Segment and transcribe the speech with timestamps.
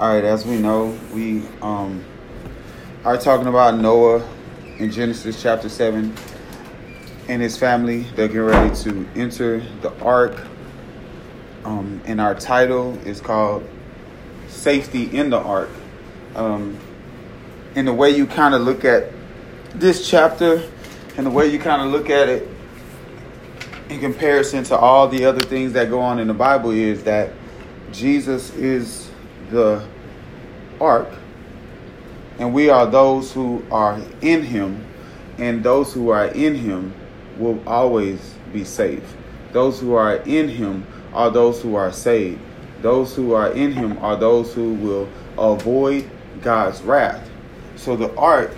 [0.00, 2.02] All right, as we know, we um,
[3.04, 4.26] are talking about Noah
[4.78, 6.14] in Genesis chapter 7
[7.28, 8.04] and his family.
[8.16, 10.40] They're getting ready to enter the ark.
[11.66, 13.68] Um, and our title is called
[14.48, 15.68] Safety in the Ark.
[16.34, 16.78] Um,
[17.74, 19.12] and the way you kind of look at
[19.74, 20.66] this chapter
[21.18, 22.48] and the way you kind of look at it
[23.90, 27.32] in comparison to all the other things that go on in the Bible is that
[27.92, 29.09] Jesus is
[29.50, 29.84] the
[30.80, 31.08] ark,
[32.38, 34.86] and we are those who are in him,
[35.38, 36.94] and those who are in him
[37.38, 39.16] will always be safe.
[39.52, 42.40] Those who are in him are those who are saved.
[42.82, 46.08] Those who are in him are those who will avoid
[46.40, 47.28] God's wrath.
[47.76, 48.56] So the ark,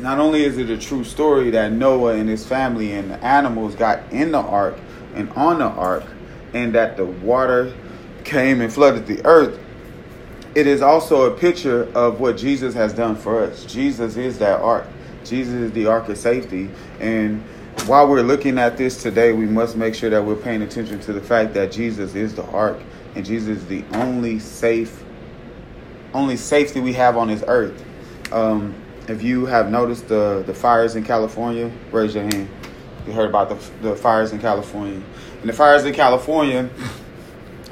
[0.00, 3.74] not only is it a true story that Noah and his family and the animals
[3.74, 4.76] got in the ark
[5.14, 6.04] and on the ark,
[6.52, 7.74] and that the water
[8.24, 9.58] came and flooded the earth,
[10.56, 13.66] it is also a picture of what Jesus has done for us.
[13.66, 14.86] Jesus is that ark.
[15.22, 16.70] Jesus is the ark of safety.
[16.98, 17.42] And
[17.84, 21.12] while we're looking at this today, we must make sure that we're paying attention to
[21.12, 22.80] the fact that Jesus is the ark
[23.14, 25.04] and Jesus is the only safe,
[26.14, 27.84] only safety we have on this earth.
[28.32, 28.74] Um,
[29.08, 32.48] if you have noticed the, the fires in California, raise your hand.
[33.06, 35.02] You heard about the, the fires in California.
[35.42, 36.70] And the fires in California,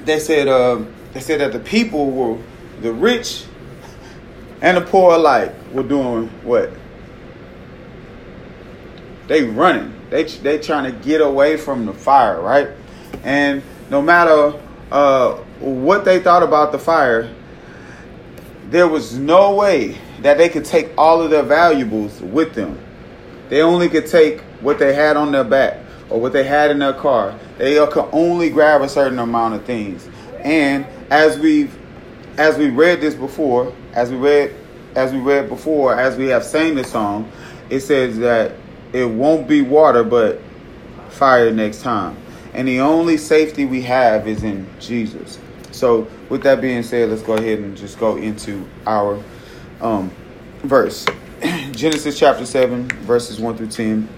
[0.05, 0.83] they said uh,
[1.15, 2.39] they said that the people were
[2.81, 3.45] the rich
[4.61, 6.71] and the poor alike were doing what?
[9.27, 9.95] They running.
[10.11, 12.69] They they trying to get away from the fire, right?
[13.23, 14.59] And no matter
[14.91, 17.33] uh, what they thought about the fire,
[18.71, 22.79] there was no way that they could take all of their valuables with them.
[23.49, 25.79] They only could take what they had on their back
[26.11, 27.39] or what they had in their car.
[27.59, 30.09] They could only grab a certain amount of things.
[30.41, 31.77] And as we've
[32.37, 34.55] as we read this before, as we read
[34.95, 37.31] as we read before, as we have sang the song,
[37.69, 38.53] it says that
[38.93, 40.41] it won't be water but
[41.09, 42.17] fire next time.
[42.53, 45.41] And the only safety we have is in Jesus.
[45.73, 49.21] So with that being said, let's go ahead and just go into our
[49.81, 50.13] um,
[50.63, 51.05] verse.
[51.73, 54.09] Genesis chapter 7, verses 1 through 10.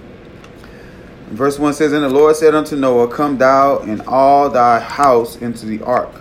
[1.29, 5.37] Verse 1 says, And the Lord said unto Noah, Come thou and all thy house
[5.37, 6.13] into the ark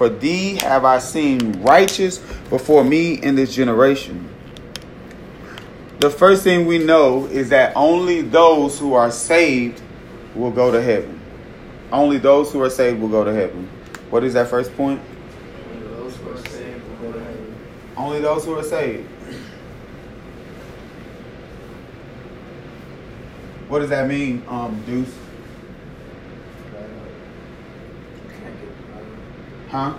[0.00, 4.30] for thee have I seen righteous before me in this generation.
[5.98, 9.82] The first thing we know is that only those who are saved
[10.34, 11.20] will go to heaven.
[11.92, 13.68] Only those who are saved will go to heaven.
[14.08, 15.02] What is that first point?
[15.68, 17.56] Only those who are saved will go to heaven.
[17.94, 19.06] Only those who are saved.
[23.68, 25.19] What does that mean, um, Deuce?
[29.70, 29.94] Huh?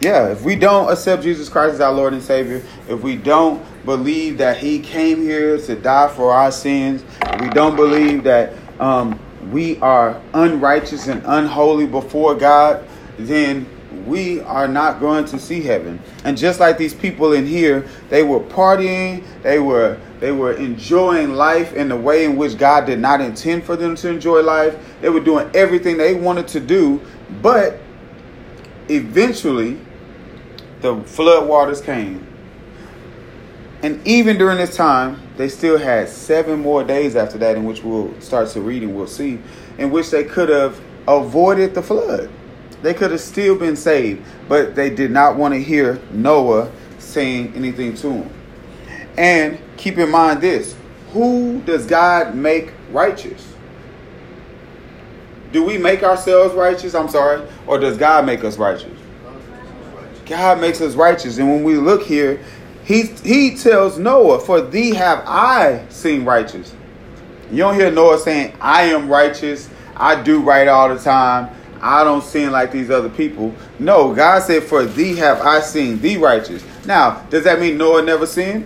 [0.00, 3.62] Yeah, if we don't accept Jesus Christ as our Lord and Savior, if we don't
[3.84, 8.54] believe that He came here to die for our sins, if we don't believe that
[8.80, 9.18] um,
[9.50, 12.86] we are unrighteous and unholy before God,
[13.18, 13.66] then
[14.06, 16.00] we are not going to see heaven.
[16.24, 21.34] And just like these people in here, they were partying, they were they were enjoying
[21.34, 24.76] life in the way in which God did not intend for them to enjoy life.
[25.00, 27.00] They were doing everything they wanted to do,
[27.42, 27.78] but
[28.88, 29.78] eventually
[30.80, 32.26] the flood waters came.
[33.82, 37.82] And even during this time, they still had seven more days after that, in which
[37.82, 39.38] we'll start to read and we'll see,
[39.76, 42.30] in which they could have avoided the flood.
[42.84, 47.54] They could have still been saved, but they did not want to hear Noah saying
[47.56, 48.30] anything to them.
[49.16, 50.76] And keep in mind this
[51.12, 53.54] who does God make righteous?
[55.50, 56.94] Do we make ourselves righteous?
[56.94, 57.48] I'm sorry.
[57.66, 58.98] Or does God make us righteous?
[60.26, 61.38] God makes us righteous.
[61.38, 62.44] And when we look here,
[62.84, 66.74] he, he tells Noah, For thee have I seen righteous.
[67.50, 69.70] You don't hear Noah saying, I am righteous.
[69.96, 71.54] I do right all the time.
[71.84, 73.54] I don't sin like these other people.
[73.78, 76.64] No, God said, For thee have I seen thee righteous.
[76.86, 78.64] Now, does that mean Noah never sinned?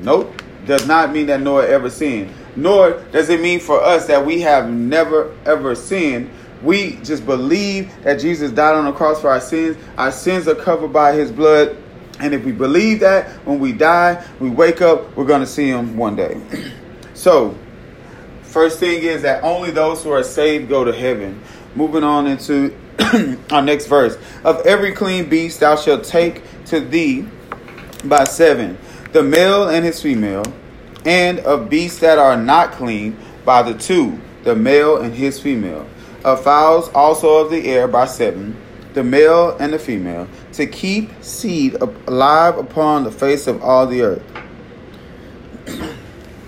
[0.00, 0.32] Nope.
[0.64, 2.32] Does not mean that Noah ever sinned.
[2.56, 6.30] Nor does it mean for us that we have never ever sinned.
[6.62, 9.76] We just believe that Jesus died on the cross for our sins.
[9.98, 11.76] Our sins are covered by his blood.
[12.20, 15.68] And if we believe that when we die, we wake up, we're going to see
[15.68, 16.40] him one day.
[17.14, 17.54] so,
[18.42, 21.42] first thing is that only those who are saved go to heaven.
[21.74, 22.76] Moving on into
[23.50, 24.18] our next verse.
[24.44, 27.26] Of every clean beast thou shalt take to thee
[28.04, 28.78] by seven
[29.12, 30.44] the male and his female,
[31.04, 35.86] and of beasts that are not clean by the two, the male and his female.
[36.22, 38.54] of fowls also of the air by seven,
[38.92, 44.02] the male and the female, to keep seed alive upon the face of all the
[44.02, 44.22] earth.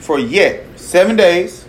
[0.00, 1.66] For yet seven days,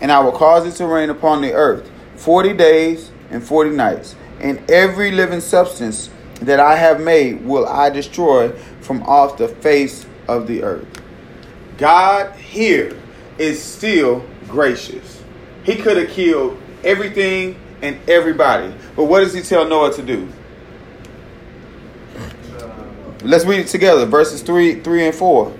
[0.00, 1.89] and I will cause it to rain upon the earth
[2.20, 7.90] forty days and forty nights, and every living substance that I have made will I
[7.90, 8.50] destroy
[8.80, 10.86] from off the face of the earth.
[11.78, 12.98] God here
[13.38, 15.22] is still gracious.
[15.64, 18.74] He could have killed everything and everybody.
[18.96, 20.28] But what does he tell Noah to do?
[23.22, 24.06] Let's read it together.
[24.06, 25.52] Verses 3, 3 and 4.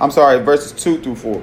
[0.00, 1.42] I'm sorry, verses 2 through 4.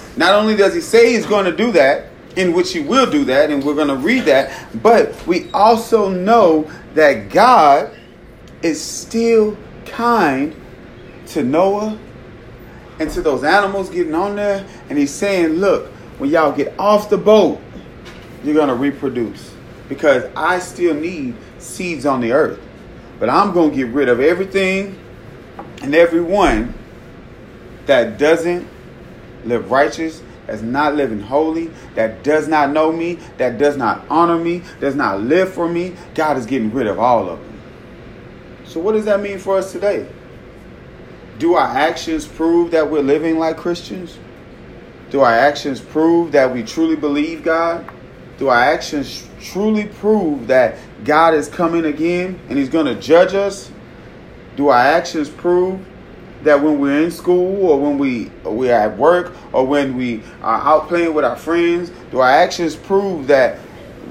[0.17, 3.25] not only does he say he's going to do that, in which he will do
[3.25, 7.93] that, and we're going to read that, but we also know that God
[8.61, 10.55] is still kind
[11.27, 11.97] to Noah
[12.99, 14.65] and to those animals getting on there.
[14.89, 15.87] And he's saying, Look,
[16.19, 17.59] when y'all get off the boat,
[18.43, 19.53] you're going to reproduce
[19.89, 22.59] because I still need seeds on the earth.
[23.19, 24.97] But I'm going to get rid of everything
[25.81, 26.73] and everyone
[27.85, 28.67] that doesn't
[29.45, 34.37] live righteous, that's not living holy, that does not know me, that does not honor
[34.37, 35.95] me, does not live for me.
[36.15, 37.61] God is getting rid of all of them.
[38.65, 40.07] So, what does that mean for us today?
[41.39, 44.17] Do our actions prove that we're living like Christians?
[45.09, 47.89] Do our actions prove that we truly believe God?
[48.37, 53.33] Do our actions truly prove that God is coming again and He's going to judge
[53.33, 53.71] us?
[54.55, 55.85] Do our actions prove
[56.43, 60.61] that when we're in school or when we we're at work or when we are
[60.61, 63.59] out playing with our friends, do our actions prove that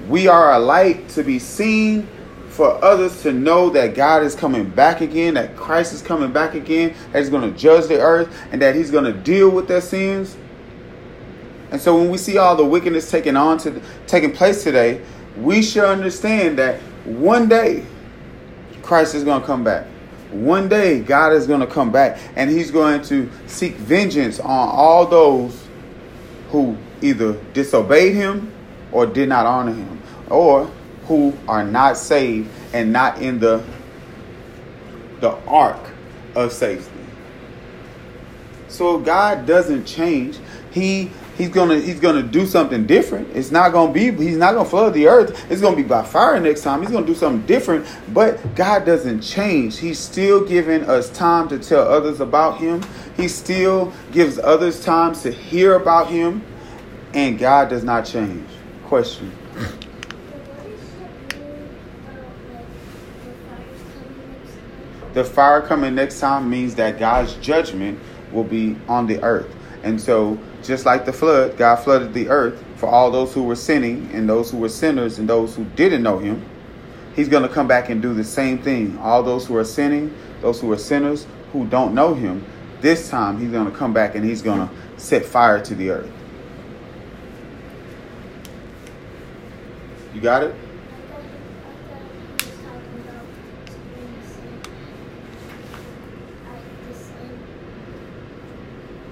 [0.08, 2.06] we are a light to be seen
[2.48, 6.54] for others to know that God is coming back again, that Christ is coming back
[6.54, 9.68] again, that He's going to judge the earth, and that He's going to deal with
[9.68, 10.36] their sins?
[11.70, 15.00] And so when we see all the wickedness taking on to taking place today,
[15.36, 17.86] we should understand that one day
[18.82, 19.86] Christ is going to come back.
[20.30, 24.68] One day God is going to come back and he's going to seek vengeance on
[24.68, 25.66] all those
[26.50, 28.52] who either disobeyed him
[28.92, 30.66] or did not honor him or
[31.06, 33.64] who are not saved and not in the
[35.20, 35.90] the ark
[36.34, 36.90] of safety.
[38.68, 40.38] So God doesn't change.
[40.70, 43.34] He he's gonna he's gonna do something different.
[43.34, 45.50] It's not gonna be he's not gonna flood the earth.
[45.50, 46.82] It's gonna be by fire next time.
[46.82, 47.86] He's gonna do something different.
[48.12, 49.78] But God doesn't change.
[49.78, 52.82] He's still giving us time to tell others about him.
[53.16, 56.42] He still gives others time to hear about him.
[57.14, 58.46] And God does not change.
[58.84, 59.32] Question.
[65.14, 67.98] The fire coming next time means that God's judgment
[68.30, 69.56] will be on the earth.
[69.82, 73.56] And so just like the flood, God flooded the earth for all those who were
[73.56, 76.44] sinning and those who were sinners and those who didn't know him.
[77.14, 78.96] He's going to come back and do the same thing.
[78.98, 82.44] All those who are sinning, those who are sinners, who don't know him,
[82.80, 85.90] this time he's going to come back and he's going to set fire to the
[85.90, 86.10] earth.
[90.14, 90.54] You got it?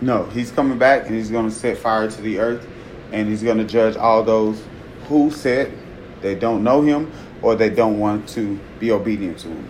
[0.01, 2.67] No, he's coming back and he's going to set fire to the earth
[3.13, 4.63] and he's going to judge all those
[5.09, 5.73] who said
[6.21, 7.11] they don't know him
[7.43, 9.69] or they don't want to be obedient to him.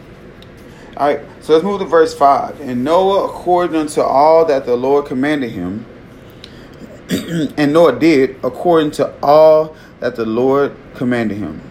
[0.97, 2.61] All right, so let's move to verse 5.
[2.61, 5.87] And Noah, according unto all that the Lord commanded him,
[7.57, 11.63] and Noah did according to all that the Lord commanded him.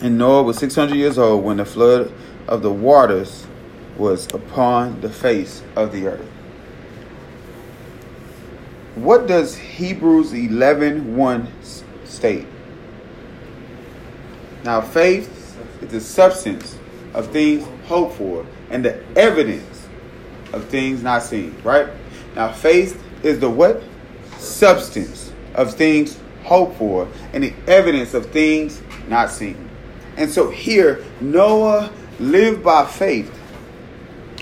[0.00, 2.12] And Noah was 600 years old when the flood
[2.46, 3.46] of the waters
[3.96, 6.37] was upon the face of the earth.
[9.02, 11.48] What does Hebrews 11 1
[12.04, 12.46] state?
[14.64, 16.76] Now, faith is the substance
[17.14, 19.86] of things hoped for and the evidence
[20.52, 21.88] of things not seen, right?
[22.34, 23.82] Now, faith is the what?
[24.38, 29.68] Substance of things hoped for and the evidence of things not seen.
[30.16, 33.32] And so here, Noah lived by faith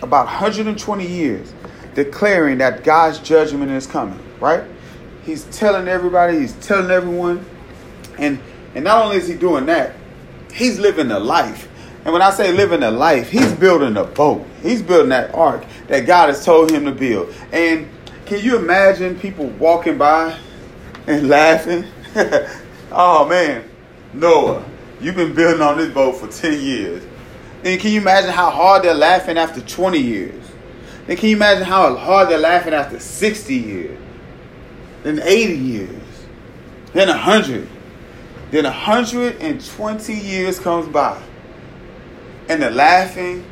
[0.03, 1.53] about 120 years,
[1.95, 4.65] declaring that God's judgment is coming, right?
[5.25, 7.45] He's telling everybody, he's telling everyone.
[8.19, 8.41] And
[8.75, 9.95] and not only is he doing that,
[10.53, 11.69] he's living a life.
[12.05, 14.47] And when I say living a life, he's building a boat.
[14.63, 17.35] He's building that ark that God has told him to build.
[17.53, 17.89] And
[18.27, 20.39] can you imagine people walking by
[21.07, 21.85] and laughing?
[22.93, 23.69] oh man,
[24.13, 24.65] Noah,
[25.01, 27.03] you've been building on this boat for 10 years.
[27.65, 30.45] And can you imagine how hard they're laughing after 20 years?
[31.09, 33.99] And can you imagine how hard they're laughing after 60 years?
[35.07, 36.03] Then 80 years?
[36.93, 37.69] Then 100?
[38.51, 41.23] Then 120 years comes by.
[42.49, 43.49] And the laughing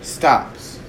[0.00, 0.80] stops.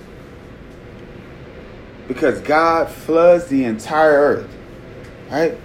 [2.08, 4.50] Because God floods the entire earth.
[5.30, 5.60] Right?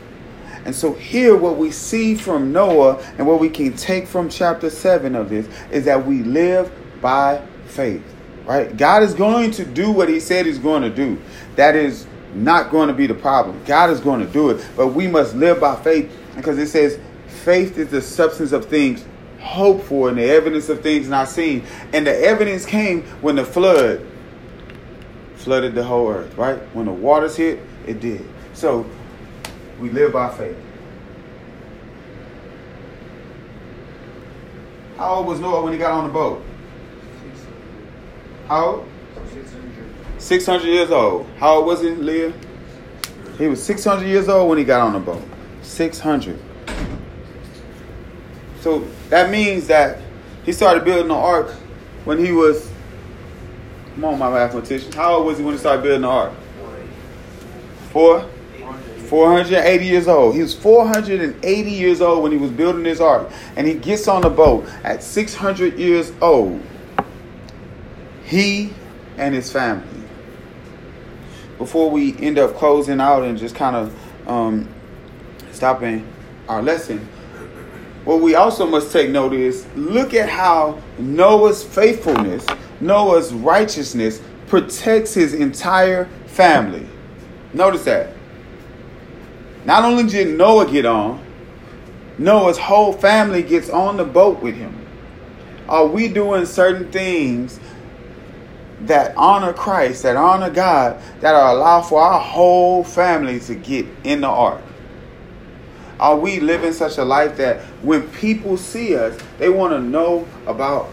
[0.66, 4.68] And so here what we see from Noah and what we can take from chapter
[4.68, 6.70] 7 of this is that we live
[7.00, 8.04] by faith.
[8.44, 8.76] Right?
[8.76, 11.18] God is going to do what he said he's going to do.
[11.56, 13.60] That is not going to be the problem.
[13.64, 16.98] God is going to do it, but we must live by faith because it says
[17.26, 19.04] faith is the substance of things
[19.40, 21.64] hoped for and the evidence of things not seen.
[21.92, 24.06] And the evidence came when the flood
[25.36, 26.58] flooded the whole earth, right?
[26.74, 28.26] When the waters hit, it did.
[28.52, 28.84] So
[29.80, 30.56] we live by faith.
[34.96, 36.44] How old was Noah when he got on the boat?
[38.48, 38.88] How old?
[40.18, 41.26] 600 years old.
[41.38, 42.32] How old was he, Leah?
[43.38, 45.22] He was 600 years old when he got on the boat.
[45.62, 46.38] 600.
[48.60, 50.00] So that means that
[50.44, 51.50] he started building the ark
[52.04, 52.70] when he was.
[53.94, 54.92] Come on, my mathematician.
[54.92, 56.32] How old was he when he started building the ark?
[57.90, 58.28] Four?
[59.06, 60.34] 480 years old.
[60.34, 63.30] He was 480 years old when he was building this ark.
[63.56, 66.60] And he gets on the boat at 600 years old.
[68.24, 68.72] He
[69.16, 69.97] and his family.
[71.58, 74.68] Before we end up closing out and just kind of um,
[75.52, 76.06] stopping
[76.48, 77.06] our lesson,
[78.04, 82.46] what we also must take note is look at how Noah's faithfulness,
[82.80, 86.86] Noah's righteousness protects his entire family.
[87.52, 88.14] Notice that.
[89.64, 91.22] Not only did Noah get on,
[92.16, 94.74] Noah's whole family gets on the boat with him.
[95.68, 97.60] Are we doing certain things
[98.82, 103.86] that honor Christ, that honor God, that are allow for our whole family to get
[104.04, 104.62] in the ark?
[106.00, 110.26] Are we living such a life that when people see us, they want to know
[110.46, 110.88] about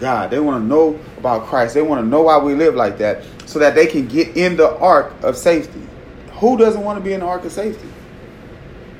[0.00, 0.30] God?
[0.30, 1.74] They want to know about Christ.
[1.74, 4.56] They want to know why we live like that so that they can get in
[4.56, 5.86] the ark of safety.
[6.34, 7.88] Who doesn't want to be in the ark of safety?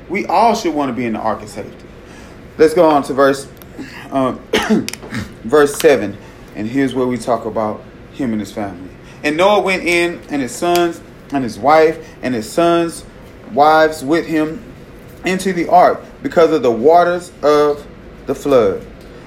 [0.07, 1.87] We all should want to be in the ark of safety.
[2.57, 3.47] Let's go on to verse
[4.11, 4.39] um,
[5.43, 6.17] verse 7.
[6.55, 7.81] And here's where we talk about
[8.13, 8.91] him and his family.
[9.23, 11.01] And Noah went in, and his sons,
[11.31, 13.05] and his wife, and his sons'
[13.53, 14.63] wives with him
[15.25, 17.85] into the ark because of the waters of
[18.25, 18.85] the flood,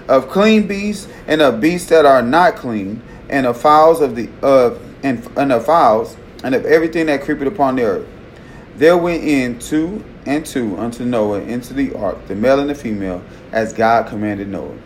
[0.09, 4.29] of clean beasts and of beasts that are not clean, and of fowls of the
[4.43, 8.07] of and, and of fowls and of everything that creepeth upon the earth.
[8.77, 12.75] There went in two and two unto Noah into the ark, the male and the
[12.75, 13.23] female,
[13.53, 14.77] as God commanded Noah.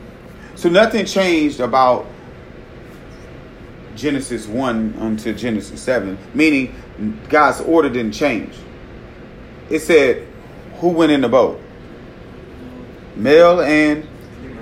[0.56, 2.06] So nothing changed about
[3.98, 6.74] Genesis 1 until Genesis 7, meaning
[7.28, 8.54] God's order didn't change.
[9.68, 10.26] It said,
[10.76, 11.60] who went in the boat?
[13.16, 14.06] Male and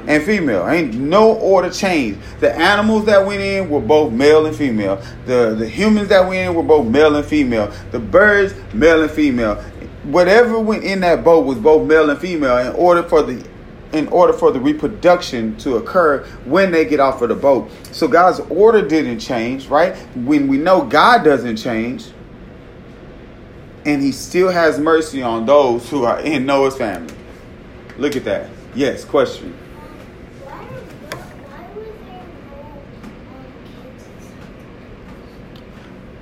[0.08, 0.66] and female.
[0.68, 2.20] Ain't no order changed.
[2.40, 5.02] The animals that went in were both male and female.
[5.26, 7.72] The the humans that went in were both male and female.
[7.90, 9.56] The birds, male and female.
[10.04, 13.44] Whatever went in that boat was both male and female in order for the
[13.92, 17.70] in order for the reproduction to occur when they get off of the boat.
[17.92, 19.96] So God's order didn't change, right?
[20.16, 22.06] When we know God doesn't change,
[23.84, 27.14] and he still has mercy on those who are in Noah's family.
[27.98, 28.50] Look at that.
[28.74, 29.56] Yes, question.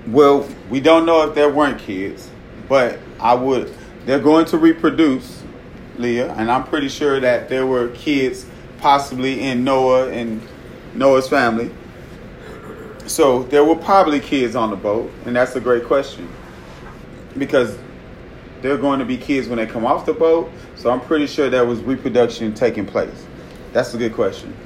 [0.07, 2.29] Well, we don't know if there weren't kids,
[2.69, 3.75] but I would.
[4.05, 5.43] They're going to reproduce,
[5.99, 8.47] Leah, and I'm pretty sure that there were kids
[8.79, 10.43] possibly in Noah and
[10.95, 11.71] Noah's family.
[13.07, 16.29] So there were probably kids on the boat, and that's a great question
[17.37, 17.79] because
[18.63, 20.51] they're going to be kids when they come off the boat.
[20.77, 23.27] So I'm pretty sure there was reproduction taking place.
[23.73, 24.57] That's a good question.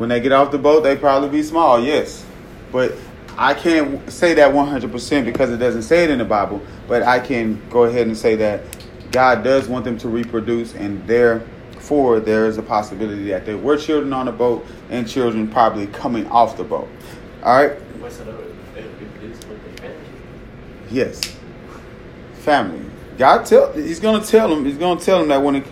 [0.00, 2.24] When they get off the boat, they probably be small, yes.
[2.72, 2.94] But
[3.36, 7.20] I can't say that 100% because it doesn't say it in the Bible, but I
[7.20, 8.62] can go ahead and say that
[9.12, 13.76] God does want them to reproduce, and therefore there is a possibility that there were
[13.76, 16.88] children on the boat and children probably coming off the boat.
[17.42, 17.76] All right?
[20.90, 21.36] Yes.
[22.36, 22.86] Family.
[23.18, 24.64] God tell He's gonna tell them.
[24.64, 25.66] He's gonna tell them that when it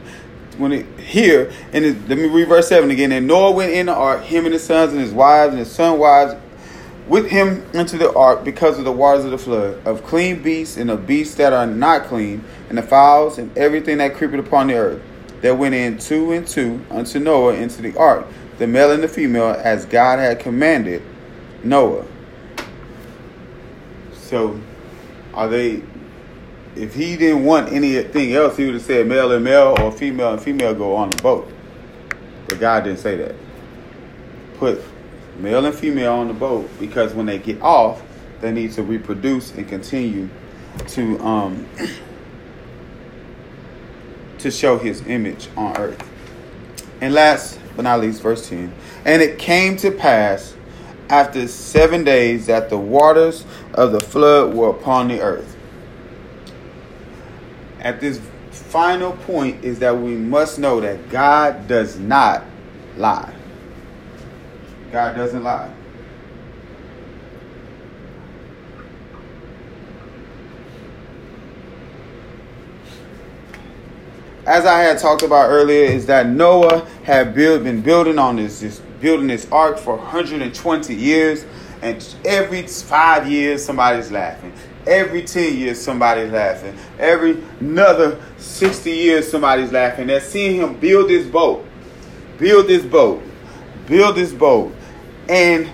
[0.59, 3.13] when it here and it, let me read verse seven again.
[3.13, 5.71] And Noah went in the ark, him and his sons and his wives and his
[5.71, 6.35] son wives
[7.09, 10.77] with him into the ark because of the waters of the flood, of clean beasts
[10.77, 14.67] and of beasts that are not clean, and the fowls and everything that creepeth upon
[14.67, 15.03] the earth.
[15.41, 18.27] That went in two and two unto Noah into the ark,
[18.59, 21.01] the male and the female, as God had commanded
[21.63, 22.05] Noah.
[24.13, 24.61] So,
[25.33, 25.83] are they?
[26.79, 30.35] If he didn't want anything else, he would have said male and male or female
[30.35, 31.51] and female go on the boat.
[32.47, 33.35] But God didn't say that.
[34.59, 34.81] Put
[35.39, 38.01] male and female on the boat because when they get off,
[38.41, 40.29] they need to reproduce and continue
[40.87, 41.67] to um,
[44.39, 46.09] to show His image on earth.
[47.01, 48.73] And last but not least, verse ten.
[49.05, 50.55] And it came to pass
[51.11, 53.45] after seven days that the waters
[53.75, 55.57] of the flood were upon the earth.
[57.81, 58.21] At this
[58.51, 62.45] final point is that we must know that God does not
[62.97, 63.33] lie.
[64.91, 65.73] God doesn't lie.
[74.47, 78.61] As I had talked about earlier, is that Noah had build, been building on this,
[78.61, 81.45] this building this ark for 120 years,
[81.83, 84.55] and every five years somebody's laughing.
[84.89, 86.77] Every 10 years somebody's laughing.
[86.99, 90.07] Every another 60 years somebody's laughing.
[90.07, 91.65] They're seeing him build this boat,
[92.39, 93.23] build this boat,
[93.87, 94.75] build this boat
[95.29, 95.69] and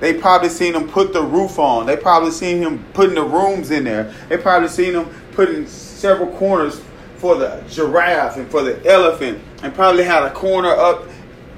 [0.00, 1.86] they probably seen him put the roof on.
[1.86, 4.12] They probably seen him putting the rooms in there.
[4.28, 6.82] They probably seen him putting several corners
[7.16, 11.04] for the giraffe and for the elephant, and probably had a corner up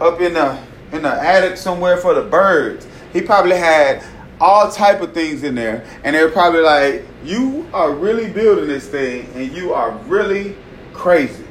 [0.01, 0.59] up in the
[0.93, 2.87] in the attic somewhere for the birds.
[3.13, 4.05] He probably had
[4.41, 8.87] all type of things in there, and they're probably like, "You are really building this
[8.87, 10.57] thing, and you are really
[10.93, 11.45] crazy,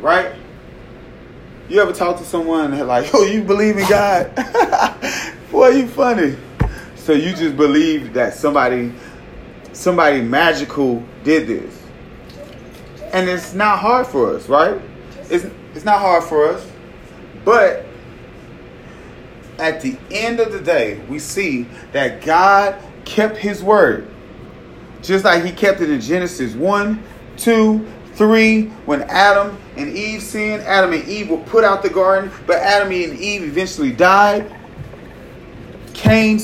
[0.00, 0.32] right?"
[1.68, 4.34] You ever talk to someone and like, "Oh, you believe in God?"
[5.50, 6.36] Boy, you funny.
[6.96, 8.92] So you just believe that somebody,
[9.72, 11.82] somebody magical did this,
[13.12, 14.80] and it's not hard for us, right?
[15.28, 16.66] It's it's not hard for us,
[17.44, 17.86] but
[19.60, 24.08] at the end of the day, we see that God kept His word,
[25.02, 27.02] just like He kept it in Genesis one,
[27.36, 28.66] two, three.
[28.86, 32.88] When Adam and Eve sinned, Adam and Eve were put out the garden, but Adam
[32.88, 34.54] and Eve eventually died.
[35.94, 36.40] Cain,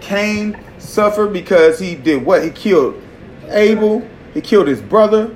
[0.00, 2.42] Cain suffered because he did what?
[2.42, 3.00] He killed
[3.48, 4.06] Abel.
[4.34, 5.34] He killed his brother.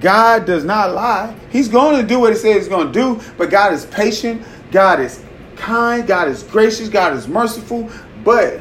[0.00, 1.34] God does not lie.
[1.50, 4.42] He's going to do what he says he's going to do, but God is patient.
[4.70, 5.22] God is
[5.56, 6.06] kind.
[6.06, 6.88] God is gracious.
[6.88, 7.90] God is merciful.
[8.24, 8.60] But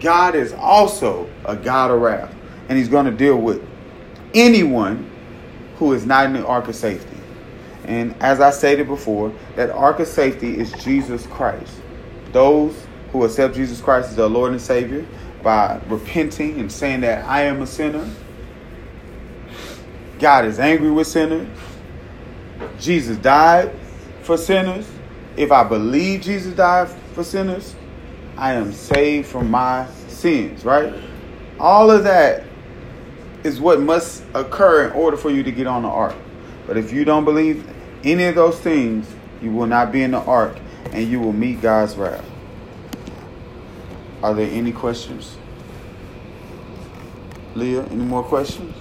[0.00, 2.34] God is also a God of wrath.
[2.68, 3.66] And he's going to deal with
[4.34, 5.10] anyone
[5.76, 7.16] who is not in the ark of safety.
[7.84, 11.80] And as I stated before, that ark of safety is Jesus Christ.
[12.32, 12.74] Those
[13.12, 15.06] who accept Jesus Christ as their Lord and Savior
[15.42, 18.08] by repenting and saying that I am a sinner.
[20.18, 21.48] God is angry with sinners.
[22.80, 23.70] Jesus died
[24.22, 24.88] for sinners.
[25.36, 27.74] If I believe Jesus died for sinners,
[28.36, 30.94] I am saved from my sins, right?
[31.58, 32.44] All of that
[33.44, 36.14] is what must occur in order for you to get on the ark.
[36.66, 37.68] But if you don't believe
[38.02, 39.06] any of those things,
[39.42, 40.56] you will not be in the ark
[40.92, 42.24] and you will meet God's wrath.
[44.22, 45.36] Are there any questions?
[47.54, 48.74] Leah, any more questions?